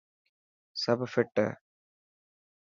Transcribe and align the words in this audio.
سب 0.81 0.97
فٽ 1.11 1.29
هي. 1.45 1.49